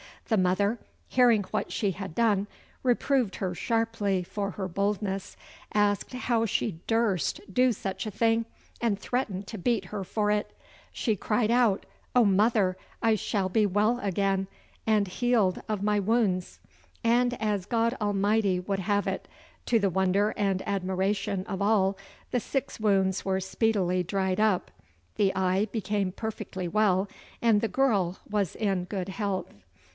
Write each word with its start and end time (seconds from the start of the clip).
The 0.29 0.37
mother, 0.37 0.79
hearing 1.09 1.43
what 1.51 1.71
she 1.73 1.91
had 1.91 2.15
done, 2.15 2.47
reproved 2.81 3.35
her 3.35 3.53
sharply 3.53 4.23
for 4.23 4.51
her 4.51 4.67
boldness, 4.67 5.35
asked 5.73 6.13
how 6.13 6.45
she 6.45 6.79
durst 6.87 7.41
do 7.53 7.71
such 7.73 8.07
a 8.07 8.11
thing, 8.11 8.45
and 8.79 8.97
threatened 8.97 9.45
to 9.47 9.57
beat 9.59 9.85
her 9.85 10.03
for 10.05 10.31
it. 10.31 10.57
She 10.91 11.15
cried 11.17 11.51
out, 11.51 11.85
"Oh, 12.15 12.23
mother, 12.23 12.77
I 13.01 13.13
shall 13.15 13.49
be 13.49 13.65
well 13.67 13.99
again, 13.99 14.47
and 14.87 15.07
healed 15.07 15.61
of 15.69 15.83
my 15.83 15.99
wounds!" 15.99 16.59
And 17.03 17.39
as 17.39 17.65
God 17.67 17.95
Almighty 18.01 18.59
would 18.59 18.79
have 18.79 19.05
it, 19.07 19.27
to 19.67 19.77
the 19.79 19.89
wonder 19.89 20.29
and 20.35 20.63
admiration 20.65 21.45
of 21.45 21.61
all, 21.61 21.95
the 22.31 22.39
six 22.39 22.79
wounds 22.79 23.25
were 23.25 23.41
speedily 23.41 24.01
dried 24.01 24.39
up, 24.39 24.71
the 25.17 25.35
eye 25.35 25.65
became 25.71 26.11
perfectly 26.11 26.69
well, 26.69 27.09
and 27.41 27.59
the 27.61 27.67
girl 27.67 28.19
was 28.27 28.55
in 28.55 28.85
good 28.85 29.09
health. 29.09 29.53